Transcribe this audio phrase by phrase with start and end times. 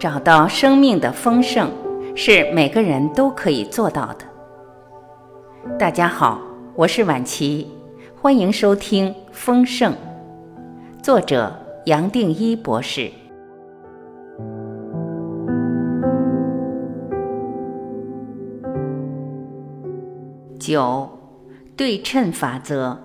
[0.00, 1.68] 找到生命的丰盛，
[2.16, 4.24] 是每个人都可以做到的。
[5.78, 6.40] 大家好，
[6.74, 7.70] 我是晚琪，
[8.18, 9.92] 欢迎收听《丰盛》，
[11.02, 13.10] 作者杨定一博士。
[20.58, 21.10] 九，
[21.76, 22.98] 对称法则。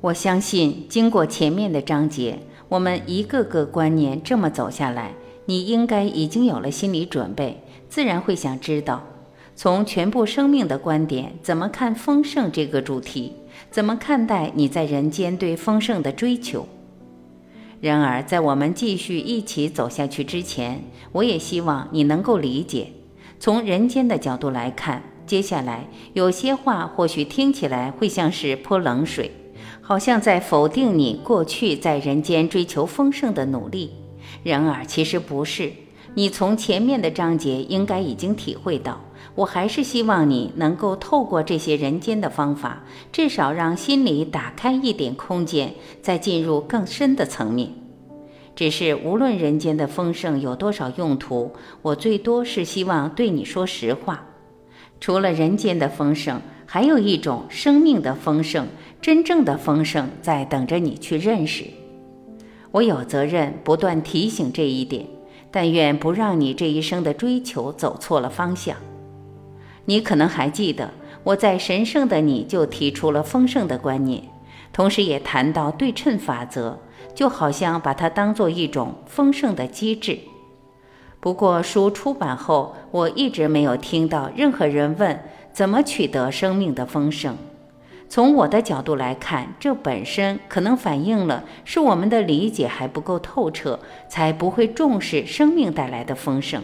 [0.00, 5.10] 我相信，经过前面的章节，我们一个个观念这么走下来。
[5.46, 9.02] 你应该已经有了心理准备，自然会想知道，
[9.54, 13.32] 从全部生命的观点怎么看丰盛这个主题，
[13.70, 16.66] 怎么看待你在人间对丰盛的追求。
[17.80, 22.92] 然而，在我们继续一起走下去之前，我也希望你能够理解，
[23.38, 29.30] 从人间的角度来看，接下来有些话或许听起来会像是泼冷水，
[29.82, 33.90] 好像在否定你过去在人间追求丰盛的努力。
[34.44, 35.72] 然而，其实不是。
[36.14, 39.00] 你从前面的章节应该已经体会到，
[39.34, 47.70] 我还是希望你能够透过这些人间的方法，至少让心里打开一点空间，再进入更深的层面。
[48.54, 51.50] 只是无论人间的丰盛有多少用途，
[51.82, 54.24] 我最多是希望对你说实话。
[55.00, 58.68] 除了人间的丰盛，还有一种生命的丰盛，
[59.00, 61.64] 真正的丰盛在等着你去认识。
[62.74, 65.06] 我有责任不断提醒这一点，
[65.52, 68.76] 但愿不让你这一生的追求走错了方向。
[69.84, 70.90] 你可能还记得，
[71.22, 74.24] 我在神圣的你就提出了丰盛的观念，
[74.72, 76.76] 同时也谈到对称法则，
[77.14, 80.18] 就好像把它当做一种丰盛的机制。
[81.20, 85.20] 不过书出版后，我一直没有听到任何人问
[85.52, 87.36] 怎么取得生命的丰盛。
[88.14, 96.62] 从我的角度来看，这本身可能反映了是我们的理解还不够透彻，才不会重视生命带来的丰盛。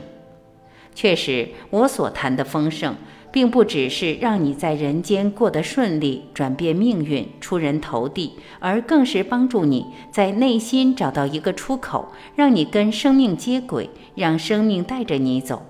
[0.94, 2.94] 确实，我所谈的丰盛，
[3.32, 15.66] 并不只是让你在人间过得顺利、转变命运、出人头地，而更是帮助你在内心找到一个出口，让你跟生命接轨，让生命带着你走。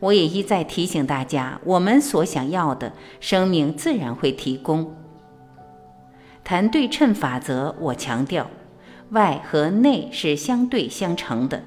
[0.00, 4.94] 我也一再提醒大家，我们所想要的生命，自然会提供。
[6.48, 8.46] 谈对称法则，我强调，
[9.10, 11.62] 外和内是相对相成的。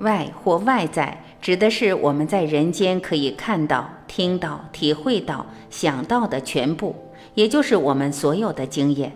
[0.00, 6.94] 外或外在，指的是我们在人间可以看到、听到、体会到、想到的全部，
[7.32, 9.10] 也就是我们所有的经验。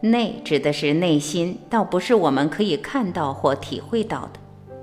[0.00, 4.74] 内指的是内心，倒不是我们可以看到或体会到的。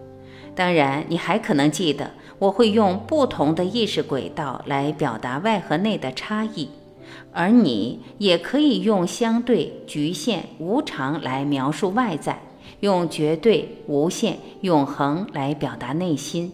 [0.53, 6.69] 当然，你还可能记得，我会用不同的意识轨道来表达外和内的差异。
[7.31, 12.41] 而你也可以用相对、局限、无常来描述外在，
[12.79, 16.51] 用绝对、无限、永恒来表达内心。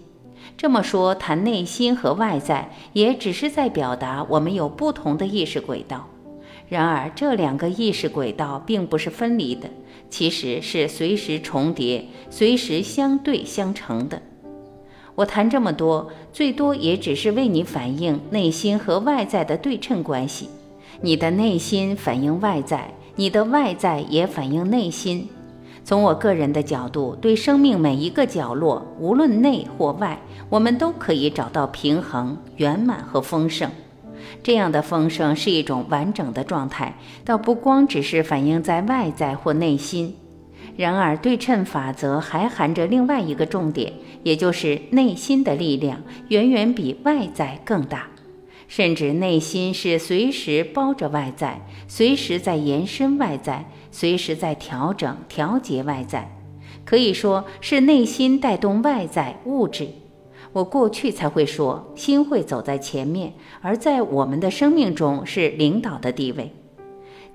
[0.58, 6.08] 这么说，谈内心和外在，也只是在表达我们有不同的意识轨道。
[6.68, 9.70] 然而，这两个意识轨道并不是分离的，
[10.10, 14.22] 其实是随时重叠、随时相对相成的。
[15.16, 20.50] 我谈这么多，最多也只是为你反映内心和外在的对称关系。
[21.02, 25.28] 你的内心反映外在，你的外在也反映内心。
[25.84, 30.20] 从我个人的角度，对生命每一个角落，无论内或外，
[30.50, 33.70] 我们都可以找到平衡、圆满和丰盛。
[34.42, 40.16] 这样的丰盛是一种完整的状态，倒不光只是反映在外在或内心。
[40.76, 48.08] 然而，对称法则还含着另外一个重点，也就是内心的力量远远比外在更大，
[48.76, 56.30] 甚至内心是随时包着外在，随时在延伸外在，随时在调整、调节外在，
[56.84, 59.88] 可以说是内心带动外在物质。
[60.52, 63.32] 我过去才会说，心会走在前面，
[63.62, 66.52] 而在我们的生命中是领导的地位。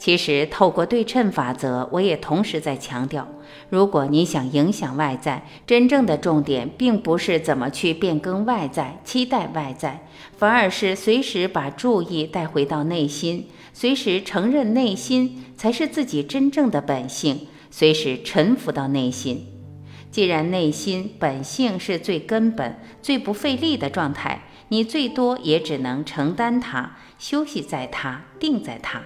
[0.01, 3.29] 其实，透过对称法则，我也同时在强调：
[3.69, 10.07] 如果你想影响外在，真正的重点并不是怎么去变更外在、期待外在，
[10.39, 19.49] 反而是随时把注意带回到内心，随时承认内心才是自己真正的本性，随时臣服到内心。
[20.11, 29.03] 既然内心本性是最根本、最不费力的状态，你最多也只能承担它，休息在它，定在它。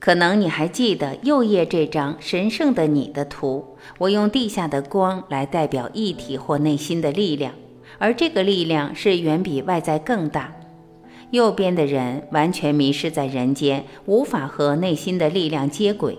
[0.00, 7.52] 可能你还记得右页这张神圣的你的图，我用地下的光来代表一体或内心的力量，
[7.98, 10.54] 而这个力量是远比外在更大。
[11.32, 16.18] 右边的人完全迷失在人间，无法和内心的力量接轨。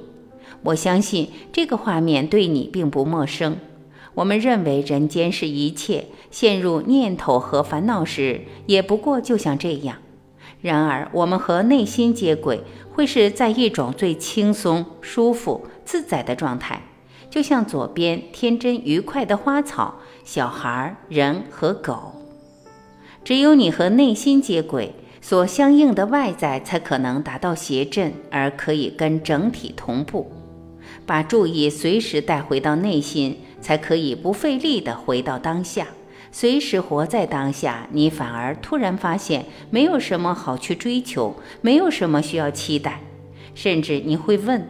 [0.61, 3.57] 我相信这个画面对你并不陌生。
[4.13, 9.97] 我们认为人间是一切，陷入念头和烦恼时，也不过就像这样。
[10.61, 12.61] 然而，我们和内心接轨，
[12.93, 16.81] 会是在一种最轻松、舒服、自在的状态，
[17.29, 22.13] 就像左边天真愉快的花草、小孩、人和狗。
[23.23, 30.31] 只有你和内心接轨，所相应的外在才可能达到谐振，而可以跟整体同步。
[31.05, 33.37] 把注意随时带回到内心。
[33.61, 35.85] 才可以不费力地回到当下，
[36.31, 37.87] 随时活在当下。
[37.91, 43.01] 你反而突然发现，没有什么好去追求，没有什么需要期待，
[43.53, 44.67] 甚至你会问，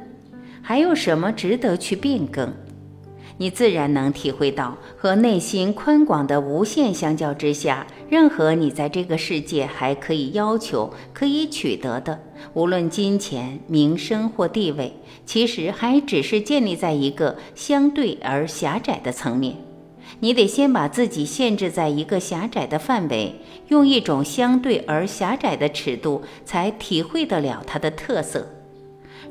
[0.61, 2.53] 还有什么值得去变更？
[3.37, 12.19] 你自然能体会到，和内心宽广的无限相较之下，任何你在这个世界还可以要求、可以取得的，
[12.53, 14.93] 无论金钱、名声或地位，
[15.25, 19.55] 其实还只是建立在一个相对而狭窄的层面。
[20.21, 23.35] 你得先把自己限制在一个狭窄的范围，
[23.69, 28.47] 用一种相对而狭窄的尺度，才体会得了它的特色。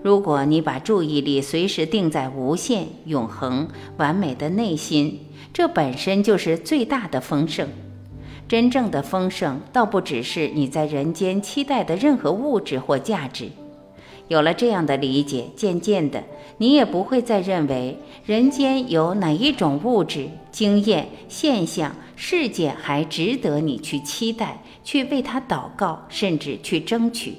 [0.02, 5.20] 如果你把注意力随时定在无限、永恒、完美的内心，
[5.52, 7.68] 这本身就是最大的丰盛。
[8.48, 13.50] 真正的丰盛，倒不只是你在人间期待的任何物质或价值。
[14.30, 16.22] 有了这样的理解，渐渐的，
[16.58, 27.34] 你也不会再认为人间有哪一种物质、经验、现象、事件还值得你去期待、去为它祷告，甚至去争取。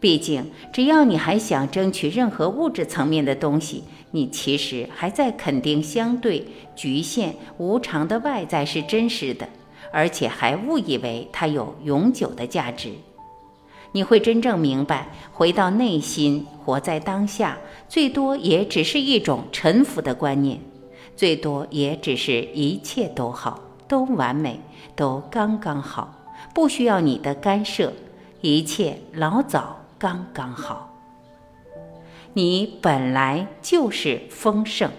[0.00, 9.48] 毕竟，只要你还想争取任何物质层面的东西，你其实还在肯定相对局限、无常的外在是真实的，
[9.92, 12.94] 而且还误以为它有永久的价值。
[13.92, 17.58] 你会真正明白，回到内心，活在当下，
[17.88, 20.60] 最多也只是一种臣服的观念，
[21.16, 24.60] 最多也只是一切都好，都完美，
[24.94, 26.14] 都刚刚好，
[26.54, 27.92] 不需要你的干涉，
[28.40, 29.76] 一切老早。
[29.98, 30.94] 刚刚好，
[32.32, 34.90] 你本来就是丰盛。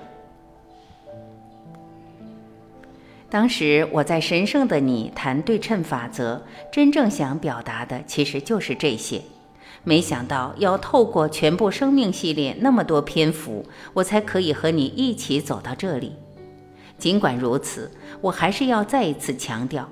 [3.32, 9.22] 当时我在神圣的你谈对称法则，真正想表达的其实就是这些。
[9.86, 16.12] 没想到要透过全部生命系列那么多篇幅，我才可以和你一起走到这里。
[16.98, 17.90] 尽管如此，
[18.20, 19.90] 我还是要再一次强调。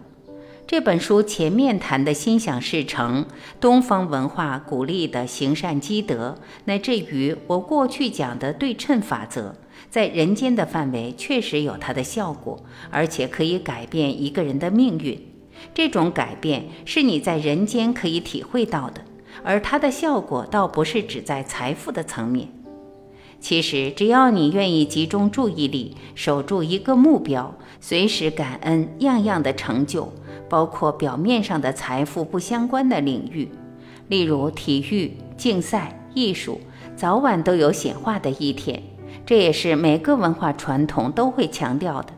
[0.67, 3.25] 这本书前面谈的心想事成，
[3.61, 9.55] 东方文化鼓励的行善积德，乃至于我过去讲的对称法则，
[9.89, 15.19] 在人间的范围确实有它的效果，而且可以改变一个人的命运。
[15.73, 19.01] 这种改变是你在人间可以体会到的，
[19.43, 22.47] 而它的效果倒不是只在财富的层面。
[23.39, 30.11] 其实，只要你愿意集中注意力，守住一个目标，随时感恩样样的成就。
[30.49, 33.47] 包括表面上的财富不相关的领域，
[34.07, 36.59] 例如体育、竞赛、艺术，
[36.95, 38.81] 早晚都有显化的一天。
[39.29, 42.11] 这也是每个文化传统都会强调的。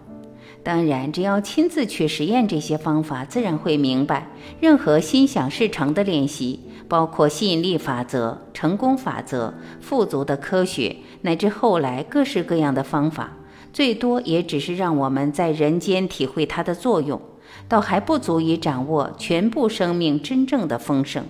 [0.63, 4.30] 当然，只要亲自去实验这些方法，自然会明白，
[4.62, 13.31] 任何心想事成的练习，包括吸引力法则、成功法则、富足的科学，乃至后来各式各样的方法，
[13.74, 17.19] 最多也只是让我们在人间体会它的作用。
[17.68, 21.26] 倒还不足以掌握全部生命真正的丰盛。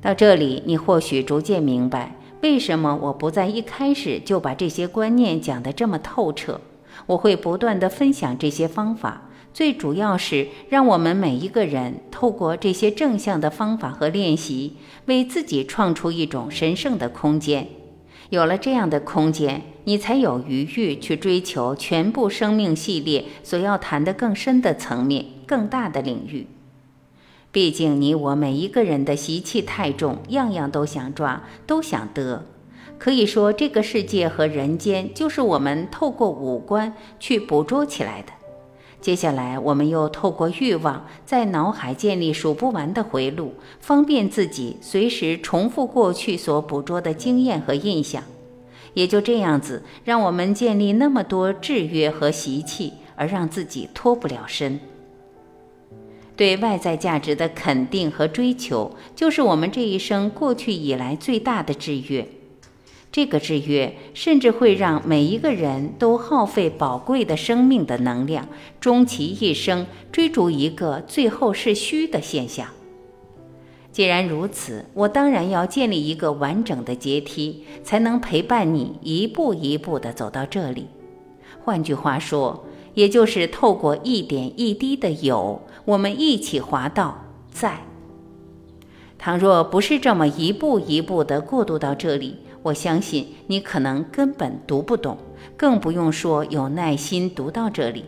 [0.00, 6.60] 到这里，你或许逐渐明白，为什么我不在一开始就把这些观念讲得这么透彻。
[7.06, 17.66] 我会不断地分享这些方法，最主要是让我们每一个人透过这些正向的方法和练习，为自己创出一种神圣的空间。
[18.28, 26.46] 有了这样的空间，你才有余裕去追求全部生命系列所要谈的更深的层面、更大的领域。
[27.54, 32.44] 毕竟，你我每一个人的习气太重，样样都想抓，都想得。
[32.98, 38.32] 可以说，这个世界和人间就是我们透过五官去捕捉起来的。
[39.00, 48.24] 接下来，我们又透过欲望，在脑海建立数不完的回路，方便自己随时重复过去所捕捉的经验和印象。
[48.94, 54.80] 也就这样子，让我们建立那么多制约和习气，而让自己脱不了身。
[56.36, 62.26] 对外在价值的肯定和追求，就是我们这一生过去以来最大的制约。
[63.12, 68.48] 这个制约甚至会让每一个人都耗费宝贵的生命的能量，
[68.80, 72.66] 终其一生追逐一个最后是虚的现象。
[73.92, 80.88] 既然如此，我当然要建立一个完整的阶梯，才能陪伴你一步一步地走到这里。
[81.64, 87.80] 换句话说，也就是透过一点一滴的有，我们一起滑到在。
[89.18, 95.18] 倘若不是这么一步一步地过渡到这里，我相信你可能根本读不懂，
[95.56, 98.04] 更不用说有耐心读到这里。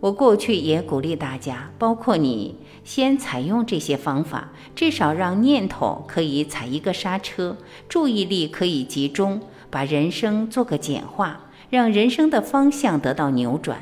[0.00, 7.56] 我过去也鼓励大家，包括你，先采用这些方法，至少让念头可以踩一个刹车，
[7.88, 13.78] 注意力可以集中，把人生做个简化，让人生的方向得到扭转。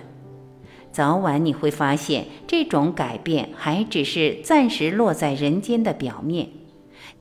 [0.92, 6.50] 早晚你会发现，这种改变还只是暂时落在人间的表面。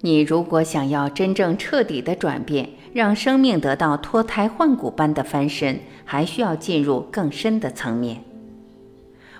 [0.01, 8.23] 你如果想要真正彻底的转变，让生命得到脱胎换骨般的翻身，还需要进入更深的层面。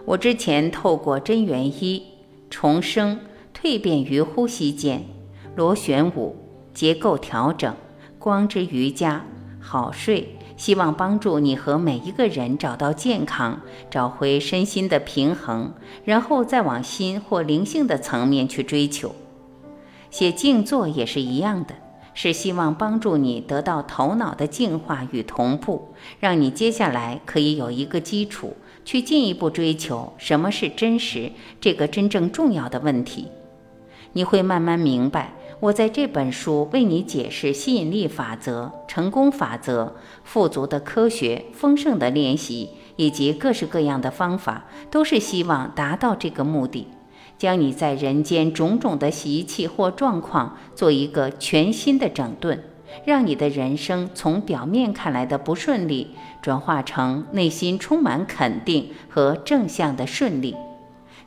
[0.06, 2.04] 我之前透过真元一、
[2.50, 3.20] 重生、
[3.56, 5.04] 蜕变于呼吸间、
[5.56, 6.36] 螺旋舞、
[6.74, 7.72] 结构调整、
[8.18, 9.24] 光之瑜伽、
[9.60, 10.28] 好睡。
[10.60, 15.72] 希望帮助你和每一个人找到健康，找回身心的平衡，
[16.04, 19.16] 然后再往心或灵性的层面去追求。
[20.12, 21.76] 写静坐也是一样的，
[22.14, 33.30] 是希望帮助你得到头脑的净化与同步，让你接下来可以有一个基础，去进一步追求什么是真实这个真正重要的问题。
[34.12, 35.32] 你会慢慢明白。
[35.62, 46.88] 我在这本书为你解释吸引力法则、成功法则、富足的科学、丰盛的练习以及各式各样的方法，都是希望达到这个目的，
[47.38, 52.64] 将你在人间种种的习气或状况做一个全新的整顿，
[53.04, 60.56] 让你的人生从表面看来的不顺利，转化成内心充满肯定和正向的顺利。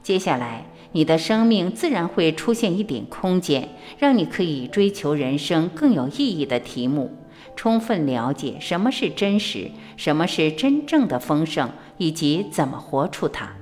[0.02, 0.71] 接下来。
[0.92, 7.10] 你的生命自然会出现一点空间，让你可以追求人生更有意义的题目，
[7.56, 13.52] 充分了解什么是真实，什么是真正的丰盛，以及怎么活出它。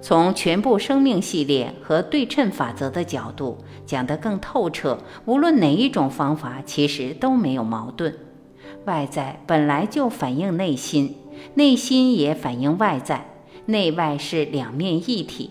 [0.00, 8.14] 从全部生命系列和对称法则的角度讲得更透彻，无论哪一种方法，其实都没有矛盾。
[8.84, 11.16] 外在本来就反映内心，
[11.54, 13.26] 内心也反映外在，
[13.66, 15.50] 内外是两面一体。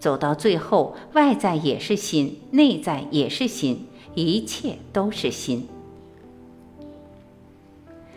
[0.00, 5.68] 走到最后，外在也是心，内在也是心，一切都是心。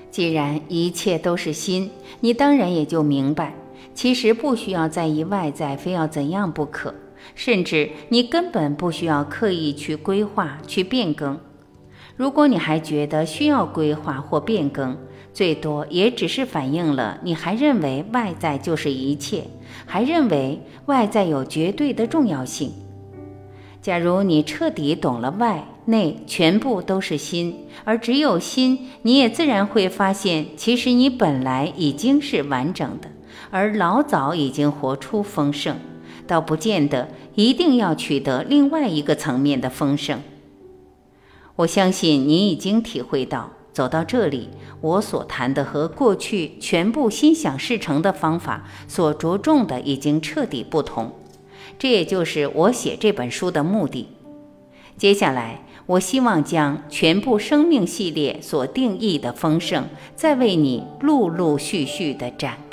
[0.09, 3.55] 既然一切都是心，你当然也就明白，
[3.93, 6.95] 其实不需要在意外在非要怎样不可，
[7.35, 11.39] 甚至你根本不需要刻意去规划、去变更。
[12.15, 14.95] 如果你还觉得需要规划或变更，
[15.33, 19.45] 最多也只是反映了你还认为外在就是一切，
[19.85, 22.71] 还认为外在有绝对的重要性。
[23.81, 33.09] 假如你彻底懂了外内全部都是心，而只有心，你也自然会发现，其实你本来已经是完整的，
[33.49, 35.75] 而老早已经活出丰盛，
[36.25, 40.21] 倒不见得一定要取得另外一个层面的丰盛。
[41.57, 44.49] 我相信你已经体会到，走到这里，
[44.81, 51.11] 我所谈的和过去全部心想事成的方法所着重的已经彻底不同。
[51.79, 54.09] 这也就是我写这本书的目的。
[54.95, 62.72] 接下来，我希望将全部生命系列所定义的丰盛，再为你陆陆续续的展开。